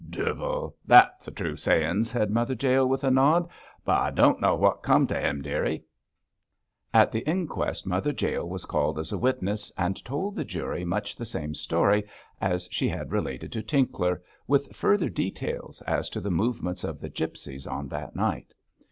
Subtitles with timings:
[0.09, 0.75] 'Duvel!
[0.87, 3.47] that's a true sayin',' said Mother Jael, with a nod,
[3.85, 5.83] 'but I don' know wot cum to him, dearie.'
[6.91, 11.15] At the inquest Mother Jael was called as a witness, and told the jury much
[11.15, 12.03] the same story
[12.41, 17.07] as she had related to Tinkler, with further details as to the movements of the
[17.11, 18.55] gipsies on that night.